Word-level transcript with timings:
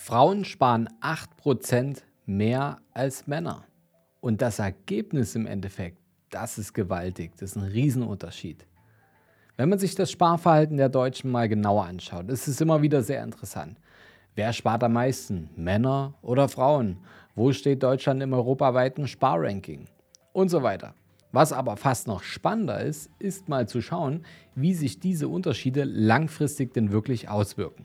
Frauen 0.00 0.46
sparen 0.46 0.88
8% 1.02 1.98
mehr 2.24 2.78
als 2.94 3.26
Männer. 3.26 3.64
Und 4.20 4.40
das 4.40 4.58
Ergebnis 4.58 5.34
im 5.34 5.44
Endeffekt, 5.44 5.98
das 6.30 6.56
ist 6.56 6.72
gewaltig. 6.72 7.32
Das 7.36 7.50
ist 7.50 7.56
ein 7.56 7.64
Riesenunterschied. 7.64 8.64
Wenn 9.58 9.68
man 9.68 9.78
sich 9.78 9.94
das 9.96 10.10
Sparverhalten 10.10 10.78
der 10.78 10.88
Deutschen 10.88 11.30
mal 11.30 11.46
genauer 11.46 11.84
anschaut, 11.84 12.30
ist 12.30 12.48
es 12.48 12.60
immer 12.62 12.80
wieder 12.80 13.02
sehr 13.02 13.22
interessant. 13.22 13.76
Wer 14.34 14.54
spart 14.54 14.82
am 14.82 14.94
meisten? 14.94 15.50
Männer 15.56 16.14
oder 16.22 16.48
Frauen? 16.48 16.98
Wo 17.34 17.52
steht 17.52 17.82
Deutschland 17.82 18.22
im 18.22 18.32
europaweiten 18.32 19.08
Sparranking? 19.08 19.88
Und 20.32 20.48
so 20.48 20.62
weiter. 20.62 20.94
Was 21.32 21.52
aber 21.52 21.76
fast 21.76 22.06
noch 22.06 22.22
spannender 22.22 22.80
ist, 22.80 23.10
ist 23.18 23.50
mal 23.50 23.68
zu 23.68 23.82
schauen, 23.82 24.24
wie 24.54 24.72
sich 24.72 25.00
diese 25.00 25.28
Unterschiede 25.28 25.84
langfristig 25.84 26.72
denn 26.72 26.92
wirklich 26.92 27.28
auswirken. 27.28 27.84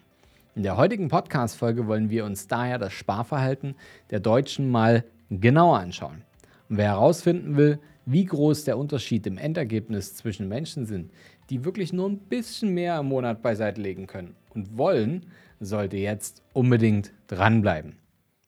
In 0.56 0.62
der 0.62 0.78
heutigen 0.78 1.08
Podcast-Folge 1.08 1.88
wollen 1.88 2.12
wir 2.12 2.26
uns 2.26 2.48
daher 2.48 2.78
das 2.78 2.94
Sparverhalten 2.94 3.74
der 4.12 4.20
Deutschen 4.20 4.70
mal 4.70 5.04
genauer 5.32 5.80
anschauen. 5.80 6.22
Und 6.70 6.78
wer 6.78 6.90
herausfinden 6.90 7.58
will, 7.58 7.80
wie 8.06 8.26
groß 8.26 8.64
der 8.64 8.78
Unterschied 8.78 9.26
im 9.26 9.40
Endergebnis 9.40 10.14
zwischen 10.14 10.48
Menschen 10.48 10.86
sind, 10.86 11.12
die 11.50 11.66
wirklich 11.66 11.92
nur 11.92 12.08
ein 12.08 12.20
bisschen 12.20 12.72
mehr 12.72 13.00
im 13.00 13.08
Monat 13.08 13.42
beiseite 13.42 13.82
legen 13.82 14.06
können 14.06 14.36
und 14.54 14.78
wollen, 14.78 15.26
sollte 15.60 15.98
jetzt 15.98 16.44
unbedingt 16.54 17.14
dranbleiben. 17.26 17.98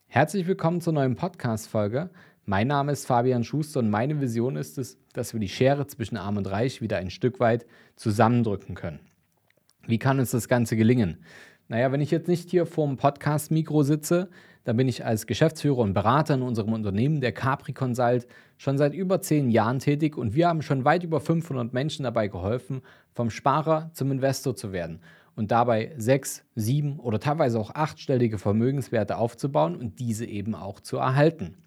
Herzlich 0.06 0.46
willkommen 0.46 0.82
zur 0.82 0.94
neuen 0.94 1.16
Podcast-Folge. 1.16 2.12
Mein 2.46 2.68
Name 2.68 2.92
ist 2.92 3.08
Fabian 3.08 3.44
Schuster 3.44 3.80
und 3.80 3.90
meine 3.90 4.22
Vision 4.22 4.58
ist 4.58 4.78
es, 4.78 5.00
dass 5.14 5.34
wir 5.34 5.40
die 5.40 5.50
Schere 5.50 5.88
zwischen 5.88 6.18
Arm 6.18 6.38
und 6.38 6.46
Reich 6.52 6.84
wieder 6.84 6.98
ein 6.98 7.10
Stück 7.10 7.40
weit 7.40 7.66
zusammendrücken 7.96 8.76
können. 8.76 9.00
Wie 9.88 10.00
kann 10.00 10.20
uns 10.20 10.32
das 10.32 10.48
Ganze 10.48 10.78
gelingen? 10.78 11.18
Naja, 11.68 11.92
wenn 11.92 12.02
ich 12.02 12.12
jetzt 12.12 12.28
nicht 12.28 12.52
hier 12.52 12.68
vorm 12.68 12.96
Podcast-Mikro 12.96 13.82
sitze, 13.82 14.30
dann 14.66 14.78
bin 14.78 14.88
ich 14.88 15.04
als 15.04 15.26
Geschäftsführer 15.26 15.80
und 15.80 15.94
Berater 15.94 16.36
in 16.36 16.44
unserem 16.44 16.74
Unternehmen, 16.74 17.22
der 17.22 17.32
Capri 17.32 17.74
Consult, 17.74 18.28
schon 18.58 18.78
seit 18.78 18.94
über 18.94 19.20
zehn 19.20 19.50
Jahren 19.50 19.80
tätig 19.80 20.16
und 20.16 20.36
wir 20.36 20.48
haben 20.48 20.62
schon 20.62 20.86
weit 20.86 21.04
über 21.04 21.20
500 21.20 21.74
Menschen 21.74 22.04
dabei 22.04 22.28
geholfen, 22.28 22.82
vom 23.14 23.32
Sparer 23.32 23.90
zum 23.94 24.12
Investor 24.12 24.56
zu 24.56 24.74
werden 24.74 25.00
und 25.36 25.50
dabei 25.50 25.92
sechs, 25.98 26.44
sieben 26.54 27.00
oder 27.00 27.20
teilweise 27.20 27.60
auch 27.60 27.74
achtstellige 27.74 28.38
Vermögenswerte 28.38 29.18
aufzubauen 29.18 29.76
und 29.76 30.00
diese 30.00 30.26
eben 30.26 30.54
auch 30.54 30.80
zu 30.80 30.98
erhalten. 30.98 31.58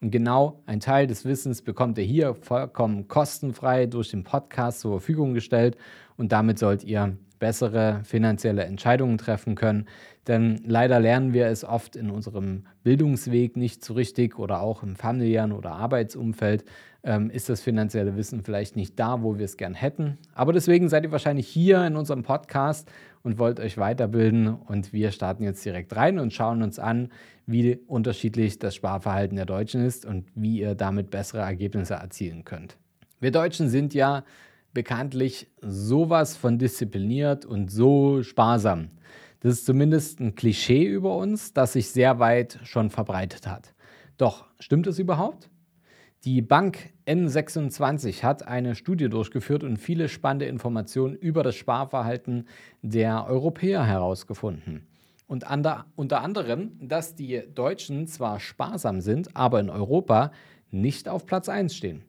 Und 0.00 0.12
genau 0.12 0.62
ein 0.64 0.78
Teil 0.78 1.08
des 1.08 1.24
Wissens 1.24 1.60
bekommt 1.60 1.98
ihr 1.98 2.04
hier 2.04 2.34
vollkommen 2.34 3.08
kostenfrei 3.08 3.86
durch 3.86 4.10
den 4.10 4.22
Podcast 4.22 4.80
zur 4.80 4.92
Verfügung 4.92 5.34
gestellt 5.34 5.76
und 6.16 6.30
damit 6.30 6.60
sollt 6.60 6.84
ihr 6.84 7.16
bessere 7.40 8.02
finanzielle 8.04 8.62
Entscheidungen 8.64 9.18
treffen 9.18 9.56
können. 9.56 9.86
Denn 10.28 10.60
leider 10.64 11.00
lernen 11.00 11.32
wir 11.32 11.46
es 11.46 11.64
oft 11.64 11.96
in 11.96 12.10
unserem 12.10 12.66
Bildungsweg 12.84 13.56
nicht 13.56 13.84
so 13.84 13.94
richtig 13.94 14.38
oder 14.38 14.60
auch 14.60 14.84
im 14.84 14.94
familiären 14.94 15.50
oder 15.50 15.72
Arbeitsumfeld 15.72 16.64
ähm, 17.02 17.30
ist 17.30 17.48
das 17.48 17.62
finanzielle 17.62 18.16
Wissen 18.16 18.44
vielleicht 18.44 18.76
nicht 18.76 18.98
da, 18.98 19.22
wo 19.22 19.38
wir 19.38 19.44
es 19.44 19.56
gern 19.56 19.74
hätten. 19.74 20.18
Aber 20.34 20.52
deswegen 20.52 20.88
seid 20.88 21.04
ihr 21.04 21.12
wahrscheinlich 21.12 21.48
hier 21.48 21.84
in 21.84 21.96
unserem 21.96 22.22
Podcast 22.22 22.90
und 23.22 23.38
wollt 23.38 23.58
euch 23.58 23.78
weiterbilden. 23.78 24.48
Und 24.48 24.92
wir 24.92 25.10
starten 25.10 25.42
jetzt 25.42 25.64
direkt 25.64 25.96
rein 25.96 26.18
und 26.18 26.32
schauen 26.32 26.62
uns 26.62 26.78
an, 26.78 27.08
wie 27.46 27.76
unterschiedlich 27.86 28.58
das 28.58 28.74
Sparverhalten 28.74 29.36
der 29.36 29.46
Deutschen 29.46 29.84
ist 29.84 30.04
und 30.04 30.26
wie 30.34 30.60
ihr 30.60 30.74
damit 30.74 31.10
bessere 31.10 31.40
Ergebnisse 31.40 31.94
erzielen 31.94 32.44
könnt. 32.44 32.76
Wir 33.18 33.30
Deutschen 33.30 33.68
sind 33.68 33.94
ja 33.94 34.24
bekanntlich 34.72 35.48
sowas 35.60 36.36
von 36.36 36.58
diszipliniert 36.58 37.44
und 37.44 37.70
so 37.70 38.22
sparsam. 38.22 38.90
Das 39.40 39.54
ist 39.54 39.66
zumindest 39.66 40.20
ein 40.20 40.34
Klischee 40.34 40.84
über 40.84 41.16
uns, 41.16 41.52
das 41.52 41.72
sich 41.72 41.90
sehr 41.90 42.18
weit 42.18 42.60
schon 42.64 42.90
verbreitet 42.90 43.46
hat. 43.46 43.74
Doch 44.18 44.46
stimmt 44.58 44.86
es 44.86 44.98
überhaupt? 44.98 45.48
Die 46.24 46.42
Bank 46.42 46.90
N26 47.06 48.22
hat 48.22 48.46
eine 48.46 48.74
Studie 48.74 49.08
durchgeführt 49.08 49.64
und 49.64 49.78
viele 49.78 50.08
spannende 50.10 50.44
Informationen 50.44 51.14
über 51.14 51.42
das 51.42 51.56
Sparverhalten 51.56 52.46
der 52.82 53.26
Europäer 53.26 53.86
herausgefunden. 53.86 54.86
Und 55.26 55.46
unter 55.96 56.20
anderem, 56.20 56.72
dass 56.78 57.14
die 57.14 57.42
Deutschen 57.54 58.06
zwar 58.06 58.38
sparsam 58.40 59.00
sind, 59.00 59.34
aber 59.34 59.60
in 59.60 59.70
Europa 59.70 60.32
nicht 60.70 61.08
auf 61.08 61.24
Platz 61.24 61.48
1 61.48 61.74
stehen. 61.74 62.02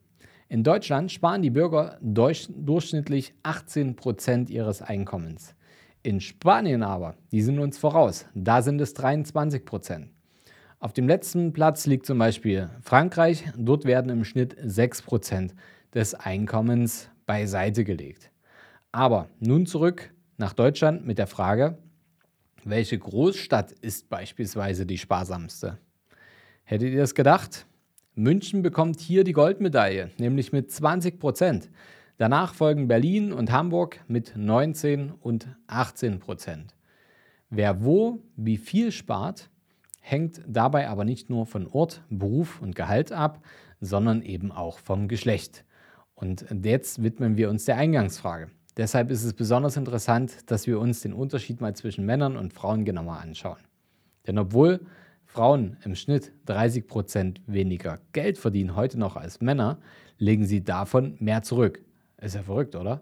In 0.52 0.66
Deutschland 0.66 1.10
sparen 1.10 1.42
die 1.42 1.50
Bürger 1.50 1.98
durch, 2.02 2.50
durchschnittlich 2.54 3.34
18 3.42 3.96
Prozent 3.96 4.50
ihres 4.50 4.82
Einkommens. 4.82 5.56
In 6.04 6.20
Spanien 6.20 6.84
aber, 6.84 7.16
die 7.32 7.42
sind 7.42 7.58
uns 7.58 7.78
voraus, 7.78 8.26
da 8.34 8.62
sind 8.62 8.82
es 8.82 8.94
23 8.94 9.64
Prozent. 9.64 10.10
Auf 10.82 10.92
dem 10.92 11.08
letzten 11.08 11.54
Platz 11.54 11.86
liegt 11.86 12.06
zum 12.06 12.18
Beispiel 12.18 12.70
Frankreich, 12.82 13.46
dort 13.56 13.86
werden 13.86 14.12
im 14.12 14.26
Schnitt 14.26 14.58
6 14.62 15.04
Prozent 15.04 15.56
des 15.94 16.16
Einkommens 16.16 17.10
beiseite 17.26 17.86
gelegt. 17.86 18.30
Aber 18.92 19.30
nun 19.40 19.66
zurück 19.66 20.14
nach 20.36 20.52
Deutschland 20.52 21.08
mit 21.08 21.18
der 21.18 21.28
Frage, 21.28 21.78
welche 22.66 23.00
Großstadt 23.00 23.72
ist 23.72 24.10
beispielsweise 24.10 24.86
die 24.86 24.98
sparsamste? 24.98 25.78
Hättet 26.66 26.92
ihr 26.92 27.00
das 27.00 27.16
gedacht? 27.16 27.66
München 28.16 28.62
bekommt 28.62 29.00
hier 29.00 29.24
die 29.24 29.32
Goldmedaille, 29.32 30.12
nämlich 30.18 30.52
mit 30.52 30.70
20 30.70 31.18
Prozent. 31.18 31.70
Danach 32.18 32.54
folgen 32.54 32.90
Berlin 32.90 33.32
und 33.32 33.52
Hamburg 33.54 34.02
mit 34.08 34.34
19 34.36 35.12
und 35.12 35.48
18 35.68 36.20
Prozent. 36.20 36.76
Wer 37.50 37.86
wo 37.86 38.20
wie 38.36 38.58
viel 38.58 38.92
spart, 38.92 39.50
hängt 40.02 40.42
dabei 40.46 40.90
aber 40.90 41.06
nicht 41.06 41.30
nur 41.30 41.46
von 41.46 41.68
Ort, 41.68 42.04
Beruf 42.10 42.62
und 42.62 42.76
Gehalt 42.76 43.14
ab, 43.14 43.42
sondern 43.80 44.22
eben 44.22 44.52
auch 44.52 44.80
vom 44.80 45.08
Geschlecht. 45.08 45.64
Und 46.14 46.46
jetzt 46.64 47.02
widmen 47.02 47.38
wir 47.38 47.50
uns 47.50 47.64
der 47.64 47.78
Eingangsfrage. 47.78 48.50
Deshalb 48.76 49.10
ist 49.10 49.24
es 49.24 49.34
besonders 49.34 49.78
interessant, 49.78 50.52
dass 50.52 50.68
wir 50.68 50.80
uns 50.80 51.00
den 51.00 51.14
Unterschied 51.14 51.62
mal 51.62 51.76
zwischen 51.76 52.06
Männern 52.06 52.36
und 52.36 52.54
Frauen 52.54 52.84
genauer 52.84 53.18
anschauen. 53.18 53.60
Denn 54.28 54.38
obwohl 54.38 54.82
Frauen 55.34 55.78
im 55.86 55.96
Schnitt 55.96 56.34
30 56.48 56.88
Prozent 56.88 57.42
weniger 57.48 58.00
Geld 58.12 58.38
verdienen 58.38 58.76
heute 58.76 59.00
noch 59.00 59.16
als 59.16 59.40
Männer, 59.40 59.80
legen 60.18 60.44
sie 60.44 60.62
davon 60.62 61.16
mehr 61.20 61.42
zurück. 61.42 61.82
Ist 62.18 62.36
ja 62.36 62.44
verrückt, 62.44 62.76
oder? 62.76 63.02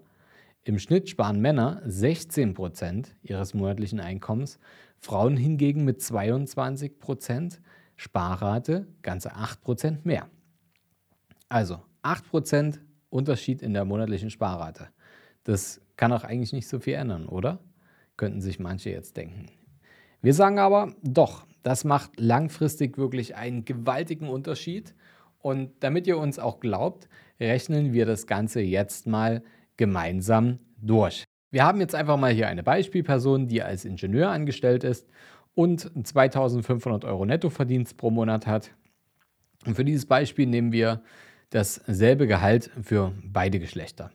Im 0.63 0.77
Schnitt 0.77 1.09
sparen 1.09 1.41
Männer 1.41 1.81
16 1.87 2.53
Prozent 2.53 3.15
ihres 3.23 3.55
monatlichen 3.55 3.99
Einkommens, 3.99 4.59
Frauen 4.99 5.37
hingegen 5.37 5.85
mit 5.85 6.03
22 6.03 6.99
Prozent 6.99 7.61
Sparrate 7.95 8.85
ganze 9.01 9.33
8 9.33 9.61
Prozent 9.63 10.05
mehr. 10.05 10.27
Also 11.49 11.81
8 12.03 12.29
Prozent 12.29 12.79
Unterschied 13.09 13.63
in 13.63 13.73
der 13.73 13.85
monatlichen 13.85 14.29
Sparrate. 14.29 14.89
Das 15.45 15.81
kann 15.95 16.13
auch 16.13 16.23
eigentlich 16.23 16.53
nicht 16.53 16.67
so 16.67 16.77
viel 16.77 16.93
ändern, 16.93 17.25
oder? 17.25 17.57
Könnten 18.17 18.39
sich 18.39 18.59
manche 18.59 18.91
jetzt 18.91 19.17
denken. 19.17 19.47
Wir 20.21 20.35
sagen 20.35 20.59
aber, 20.59 20.93
doch, 21.01 21.47
das 21.63 21.83
macht 21.83 22.19
langfristig 22.19 22.97
wirklich 22.97 23.35
einen 23.35 23.65
gewaltigen 23.65 24.29
Unterschied. 24.29 24.93
Und 25.39 25.71
damit 25.79 26.07
ihr 26.07 26.17
uns 26.17 26.39
auch 26.39 26.59
glaubt, 26.59 27.07
rechnen 27.39 27.93
wir 27.93 28.05
das 28.05 28.27
Ganze 28.27 28.61
jetzt 28.61 29.07
mal 29.07 29.43
gemeinsam 29.77 30.59
durch. 30.81 31.23
Wir 31.51 31.63
haben 31.63 31.79
jetzt 31.79 31.95
einfach 31.95 32.17
mal 32.17 32.31
hier 32.31 32.47
eine 32.47 32.63
Beispielperson, 32.63 33.47
die 33.47 33.63
als 33.63 33.85
Ingenieur 33.85 34.29
angestellt 34.29 34.83
ist 34.83 35.07
und 35.55 35.89
2500 36.07 37.05
Euro 37.05 37.25
Nettoverdienst 37.25 37.97
pro 37.97 38.11
Monat 38.11 38.45
hat. 38.45 38.71
Und 39.65 39.75
für 39.75 39.85
dieses 39.85 40.05
Beispiel 40.05 40.45
nehmen 40.45 40.71
wir 40.71 41.01
dasselbe 41.49 42.27
Gehalt 42.27 42.69
für 42.81 43.13
beide 43.23 43.59
Geschlechter. 43.59 44.11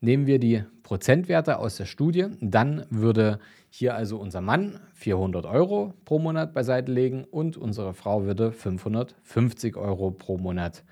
Nehmen 0.00 0.26
wir 0.26 0.38
die 0.38 0.64
Prozentwerte 0.82 1.58
aus 1.58 1.76
der 1.76 1.84
Studie, 1.84 2.26
dann 2.40 2.86
würde 2.90 3.38
hier 3.74 3.94
also 3.94 4.18
unser 4.18 4.42
Mann 4.42 4.80
400 4.92 5.46
Euro 5.46 5.94
pro 6.04 6.18
Monat 6.18 6.52
beiseite 6.52 6.92
legen 6.92 7.24
und 7.24 7.56
unsere 7.56 7.94
Frau 7.94 8.24
würde 8.24 8.52
550 8.52 9.76
Euro 9.76 10.10
pro 10.10 10.36
Monat 10.36 10.84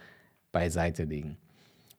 beiseite 0.50 1.04
legen. 1.04 1.36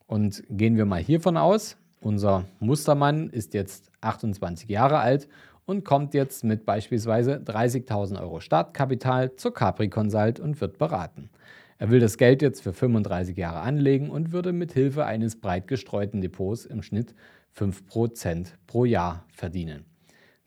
Und 0.07 0.43
gehen 0.49 0.77
wir 0.77 0.85
mal 0.85 1.01
hiervon 1.01 1.37
aus, 1.37 1.77
unser 1.99 2.45
Mustermann 2.59 3.29
ist 3.29 3.53
jetzt 3.53 3.91
28 4.01 4.69
Jahre 4.69 4.97
alt 4.97 5.27
und 5.65 5.85
kommt 5.85 6.15
jetzt 6.15 6.43
mit 6.43 6.65
beispielsweise 6.65 7.35
30.000 7.35 8.19
Euro 8.19 8.39
Startkapital 8.39 9.35
zur 9.35 9.53
Capri 9.53 9.87
Consult 9.87 10.39
und 10.39 10.59
wird 10.61 10.79
beraten. 10.79 11.29
Er 11.77 11.91
will 11.91 11.99
das 11.99 12.17
Geld 12.17 12.41
jetzt 12.41 12.63
für 12.63 12.73
35 12.73 13.37
Jahre 13.37 13.59
anlegen 13.59 14.09
und 14.09 14.31
würde 14.31 14.51
mit 14.51 14.73
Hilfe 14.73 15.05
eines 15.05 15.39
breit 15.39 15.67
gestreuten 15.67 16.21
Depots 16.21 16.65
im 16.65 16.81
Schnitt 16.81 17.13
5% 17.55 18.47
pro 18.65 18.85
Jahr 18.85 19.25
verdienen. 19.31 19.85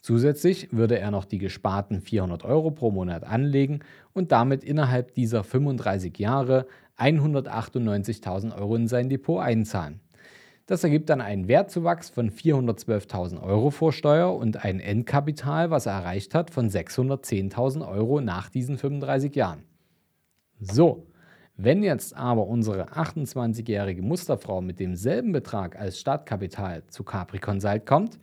Zusätzlich 0.04 0.68
würde 0.70 0.98
er 0.98 1.10
noch 1.10 1.24
die 1.24 1.38
gesparten 1.38 2.02
400 2.02 2.44
Euro 2.44 2.70
pro 2.70 2.90
Monat 2.90 3.24
anlegen 3.24 3.80
und 4.12 4.32
damit 4.32 4.62
innerhalb 4.62 5.14
dieser 5.14 5.42
35 5.42 6.18
Jahre 6.18 6.66
198.000 6.98 8.54
Euro 8.54 8.76
in 8.76 8.86
sein 8.86 9.08
Depot 9.08 9.40
einzahlen. 9.40 10.00
Das 10.66 10.84
ergibt 10.84 11.08
dann 11.08 11.22
einen 11.22 11.48
Wertzuwachs 11.48 12.10
von 12.10 12.30
412.000 12.30 13.42
Euro 13.42 13.70
vor 13.70 13.94
Steuer 13.94 14.36
und 14.36 14.62
ein 14.62 14.78
Endkapital, 14.78 15.70
was 15.70 15.86
er 15.86 15.92
erreicht 15.92 16.34
hat, 16.34 16.50
von 16.50 16.68
610.000 16.68 17.88
Euro 17.88 18.20
nach 18.20 18.50
diesen 18.50 18.76
35 18.76 19.34
Jahren. 19.34 19.62
So, 20.60 21.06
wenn 21.56 21.82
jetzt 21.82 22.14
aber 22.14 22.46
unsere 22.46 22.90
28-jährige 22.92 24.02
Musterfrau 24.02 24.60
mit 24.60 24.80
demselben 24.80 25.32
Betrag 25.32 25.80
als 25.80 25.98
Startkapital 25.98 26.82
zu 26.88 27.04
Capri 27.04 27.38
Consult 27.38 27.86
kommt 27.86 28.18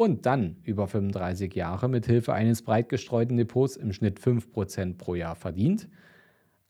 und 0.00 0.24
dann 0.24 0.56
über 0.62 0.86
35 0.86 1.54
Jahre 1.54 1.86
mit 1.86 2.06
Hilfe 2.06 2.32
eines 2.32 2.62
breit 2.62 2.88
gestreuten 2.88 3.36
Depots 3.36 3.76
im 3.76 3.92
Schnitt 3.92 4.18
5% 4.18 4.96
pro 4.96 5.14
Jahr 5.14 5.36
verdient, 5.36 5.90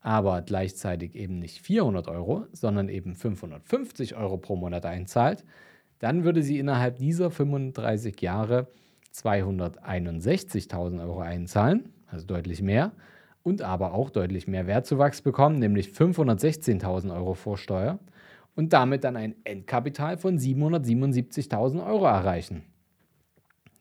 aber 0.01 0.43
gleichzeitig 0.43 1.15
eben 1.15 1.39
nicht 1.39 1.61
400 1.61 2.09
Euro, 2.09 2.47
sondern 2.51 2.89
eben 2.89 3.15
550 3.15 4.17
Euro 4.17 4.37
pro 4.37 4.57
Monat 4.57 4.85
einzahlt, 4.85 5.45
dann 6.01 6.25
würde 6.25 6.43
sie 6.43 6.59
innerhalb 6.59 6.99
dieser 6.99 7.31
35 7.31 8.21
Jahre 8.21 8.67
261.000 9.15 11.01
Euro 11.01 11.21
einzahlen, 11.21 11.91
also 12.09 12.27
deutlich 12.27 12.63
mehr, 12.63 12.91
und 13.45 13.63
aber 13.63 13.95
auch 13.95 14.11
deutlich 14.11 14.49
mehr 14.49 14.67
Wertzuwachs 14.67 15.23
bekommen, 15.23 15.61
nämlich 15.61 15.91
516.000 15.91 17.15
Euro 17.15 17.35
vor 17.35 17.59
Steuer 17.59 18.01
und 18.57 18.73
damit 18.73 19.05
dann 19.05 19.17
ein 19.17 19.37
Endkapital 19.45 20.19
von 20.19 20.37
777.000 20.37 21.87
Euro 21.87 22.07
erreichen. 22.07 22.65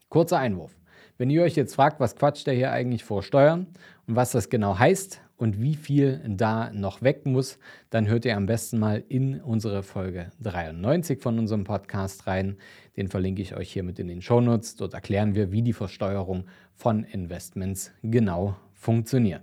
Kurzer 0.09 0.39
Einwurf. 0.39 0.75
Wenn 1.19 1.29
ihr 1.29 1.43
euch 1.43 1.55
jetzt 1.55 1.75
fragt, 1.75 1.99
was 1.99 2.15
quatscht 2.15 2.47
der 2.47 2.55
hier 2.55 2.71
eigentlich 2.71 3.03
vor 3.03 3.21
Steuern 3.21 3.67
und 4.07 4.15
was 4.15 4.31
das 4.31 4.49
genau 4.49 4.79
heißt 4.79 5.21
und 5.37 5.61
wie 5.61 5.75
viel 5.75 6.19
da 6.27 6.71
noch 6.71 7.03
weg 7.03 7.27
muss, 7.27 7.59
dann 7.91 8.07
hört 8.07 8.25
ihr 8.25 8.35
am 8.35 8.47
besten 8.47 8.79
mal 8.79 9.03
in 9.07 9.39
unsere 9.39 9.83
Folge 9.83 10.31
93 10.41 11.21
von 11.21 11.37
unserem 11.37 11.63
Podcast 11.63 12.25
rein. 12.25 12.57
Den 12.97 13.07
verlinke 13.07 13.43
ich 13.43 13.55
euch 13.55 13.71
hier 13.71 13.83
mit 13.83 13.99
in 13.99 14.07
den 14.07 14.23
Shownotes. 14.23 14.77
Dort 14.77 14.95
erklären 14.95 15.35
wir, 15.35 15.51
wie 15.51 15.61
die 15.61 15.73
Versteuerung 15.73 16.45
von 16.73 17.03
Investments 17.03 17.91
genau 18.01 18.55
funktioniert. 18.73 19.41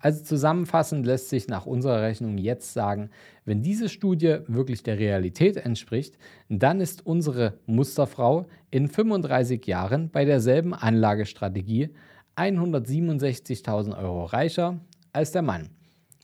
Also 0.00 0.24
zusammenfassend 0.24 1.04
lässt 1.04 1.28
sich 1.28 1.46
nach 1.46 1.66
unserer 1.66 2.00
Rechnung 2.00 2.38
jetzt 2.38 2.72
sagen, 2.72 3.10
wenn 3.44 3.62
diese 3.62 3.90
Studie 3.90 4.38
wirklich 4.48 4.82
der 4.82 4.98
Realität 4.98 5.58
entspricht, 5.58 6.16
dann 6.48 6.80
ist 6.80 7.04
unsere 7.04 7.58
Musterfrau 7.66 8.46
in 8.70 8.88
35 8.88 9.66
Jahren 9.66 10.10
bei 10.10 10.24
derselben 10.24 10.72
Anlagestrategie 10.72 11.90
167.000 12.36 13.98
Euro 13.98 14.24
reicher 14.24 14.80
als 15.12 15.32
der 15.32 15.42
Mann. 15.42 15.68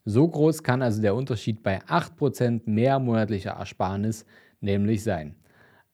So 0.07 0.27
groß 0.27 0.63
kann 0.63 0.81
also 0.81 1.03
der 1.03 1.15
Unterschied 1.15 1.63
bei 1.63 1.83
8% 1.83 2.63
mehr 2.65 2.99
monatlicher 2.99 3.51
Ersparnis 3.51 4.25
nämlich 4.61 5.03
sein. 5.03 5.35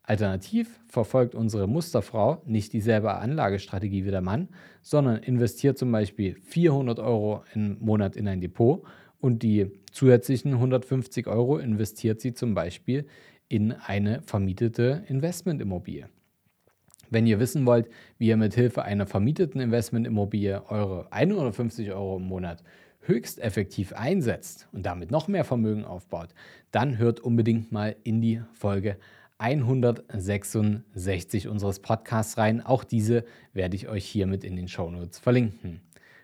Alternativ 0.04 0.81
verfolgt 0.88 1.34
unsere 1.34 1.69
Musterfrau 1.69 2.43
nicht 2.44 2.72
dieselbe 2.72 3.14
Anlagestrategie 3.14 4.04
wie 4.04 4.10
der 4.10 4.20
Mann, 4.20 4.49
sondern 4.82 5.22
investiert 5.22 5.78
zum 5.78 5.93
Beispiel 5.93 6.37
400 6.43 6.99
Euro 6.99 7.44
im 7.54 7.78
Monat 7.78 8.16
in 8.16 8.26
ein 8.26 8.40
Depot 8.40 8.82
und 9.20 9.44
die 9.44 9.70
zusätzlichen 9.93 10.54
150 10.54 11.28
Euro 11.28 11.58
investiert 11.58 12.20
sie 12.20 12.34
zum 12.34 12.54
Beispiel 12.54 13.06
in 13.49 13.72
eine 13.72 14.22
vermietete 14.22 15.04
Investmentimmobilie. 15.06 16.08
Wenn 17.10 17.26
ihr 17.26 17.38
wissen 17.38 17.66
wollt, 17.66 17.88
wie 18.19 18.28
ihr 18.28 18.37
mit 18.37 18.54
Hilfe 18.54 18.82
einer 18.82 19.06
vermieteten 19.06 19.60
Investmentimmobilie 19.60 20.62
eure 20.69 21.12
150 21.12 21.93
Euro 21.93 22.16
im 22.16 22.25
Monat 22.25 22.64
höchst 23.00 23.38
effektiv 23.40 23.93
einsetzt 23.93 24.69
und 24.72 24.87
damit 24.87 25.10
noch 25.10 25.28
mehr 25.28 25.44
Vermögen 25.44 25.84
aufbaut, 25.84 26.31
dann 26.70 26.99
hört 26.99 27.20
unbedingt 27.20 27.70
mal 27.70 27.94
in 28.02 28.20
die 28.20 28.40
Folge 28.52 28.96
166 29.42 31.48
unseres 31.48 31.80
Podcasts 31.80 32.38
rein. 32.38 32.64
Auch 32.64 32.84
diese 32.84 33.24
werde 33.52 33.74
ich 33.74 33.88
euch 33.88 34.04
hiermit 34.04 34.44
in 34.44 34.54
den 34.54 34.68
Shownotes 34.68 35.18
verlinken. 35.18 35.80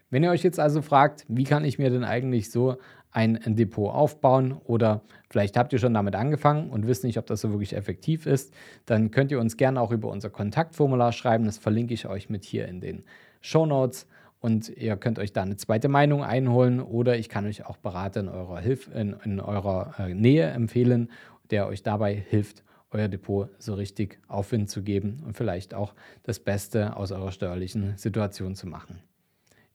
Wenn 0.09 0.23
ihr 0.23 0.31
euch 0.31 0.45
jetzt 0.45 0.61
also 0.61 0.83
fragt, 0.83 1.27
wie 1.29 1.43
kann 1.43 1.65
ich 1.65 1.81
mir 1.81 1.91
denn 1.91 2.05
eigentlich 2.05 2.53
so 2.53 2.77
ein 3.11 3.41
Depot 3.45 3.93
aufbauen 3.93 4.53
oder 4.53 5.03
vielleicht 5.31 5.57
habt 5.57 5.73
ihr 5.73 5.81
schon 5.81 5.95
damit 5.95 6.15
angefangen 6.15 6.71
und 6.71 6.87
wisst 6.87 7.03
nicht, 7.03 7.19
ob 7.19 7.27
das 7.27 7.41
so 7.41 7.51
wirklich 7.51 7.75
effektiv 7.75 8.25
ist, 8.25 8.55
dann 8.87 9.11
könnt 9.11 9.33
ihr 9.33 9.41
uns 9.41 9.57
gerne 9.57 9.81
auch 9.81 9.91
über 9.91 10.09
unser 10.09 10.31
Kontaktformular 10.31 11.11
schreiben. 11.11 11.45
Das 11.45 11.59
verlinke 11.59 11.95
ich 11.95 12.07
euch 12.07 12.31
mit 12.31 12.45
hier 12.45 12.69
in 12.69 12.81
den 12.81 13.03
Shownotes 13.41 14.07
und 14.39 14.69
ihr 14.69 14.97
könnt 14.97 15.19
euch 15.19 15.33
da 15.33 15.43
eine 15.43 15.57
zweite 15.57 15.89
Meinung 15.89 16.23
einholen 16.23 16.81
oder 16.81 17.19
ich 17.19 17.29
kann 17.29 17.47
euch 17.47 17.67
auch 17.67 17.79
Berater 17.79 18.21
in 18.21 18.29
eurer, 18.29 18.61
Hilf 18.61 18.89
in, 18.95 19.17
in 19.25 19.41
eurer 19.41 19.97
äh, 19.99 20.15
Nähe 20.15 20.47
empfehlen, 20.47 21.11
der 21.51 21.67
euch 21.67 21.83
dabei 21.83 22.15
hilft, 22.15 22.63
euer 22.91 23.09
Depot 23.09 23.49
so 23.59 23.75
richtig 23.75 24.19
Aufwind 24.29 24.71
zu 24.71 24.83
geben 24.83 25.23
und 25.27 25.37
vielleicht 25.37 25.75
auch 25.75 25.95
das 26.23 26.39
Beste 26.39 26.97
aus 26.97 27.13
eurer 27.13 27.33
steuerlichen 27.33 27.97
Situation 27.97 28.55
zu 28.55 28.67
machen. 28.67 29.03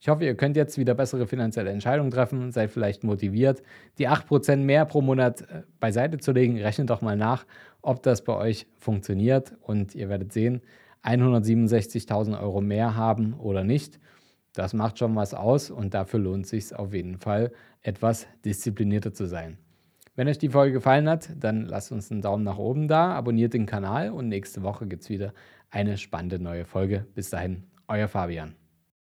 Ich 0.04 0.10
hoffe, 0.10 0.26
ihr 0.26 0.36
könnt 0.36 0.58
jetzt 0.58 0.78
wieder 0.78 0.96
bessere 0.96 1.28
finanzielle 1.28 1.70
Entscheidungen 1.70 2.12
treffen, 2.12 2.52
seid 2.52 2.72
vielleicht 2.72 3.06
motiviert, 3.06 3.64
die 3.98 4.10
8% 4.10 4.58
mehr 4.58 4.84
pro 4.86 5.02
Monat 5.02 5.44
äh, 5.44 5.62
beiseite 5.80 6.18
zu 6.18 6.34
legen. 6.34 6.60
Rechnet 6.60 6.90
doch 6.90 7.02
mal 7.02 7.16
nach, 7.16 7.46
ob 7.82 8.04
das 8.04 8.22
bei 8.22 8.36
euch 8.36 8.68
funktioniert 8.78 9.54
und 9.62 9.96
ihr 9.96 10.10
werdet 10.10 10.34
sehen, 10.34 10.62
167.000 11.04 12.38
Euro 12.42 12.60
mehr 12.60 12.98
haben 12.98 13.34
oder 13.36 13.64
nicht. 13.64 14.02
Das 14.54 14.74
macht 14.74 15.00
schon 15.00 15.16
was 15.16 15.34
aus 15.34 15.72
und 15.72 15.94
dafür 15.94 16.20
lohnt 16.20 16.44
es 16.46 16.52
sich 16.52 16.76
auf 16.76 16.94
jeden 16.94 17.18
Fall, 17.18 17.54
etwas 17.82 18.28
disziplinierter 18.44 19.14
zu 19.14 19.26
sein. 19.26 19.58
Wenn 20.16 20.28
euch 20.28 20.38
die 20.38 20.50
Folge 20.50 20.74
gefallen 20.74 21.10
hat, 21.10 21.30
dann 21.36 21.66
lasst 21.66 21.92
uns 21.92 22.12
einen 22.12 22.22
Daumen 22.22 22.44
nach 22.44 22.60
oben 22.60 22.88
da, 22.88 23.14
abonniert 23.14 23.56
den 23.56 23.66
Kanal 23.66 24.12
und 24.12 24.28
nächste 24.30 24.62
Woche 24.62 24.86
gibt 24.86 25.02
es 25.02 25.10
wieder 25.10 25.34
eine 25.72 25.98
spannende 25.98 26.38
neue 26.38 26.66
Folge. 26.66 27.08
Bis 27.16 27.32
dahin, 27.32 27.64
euer 27.88 28.08
Fabian. 28.08 28.56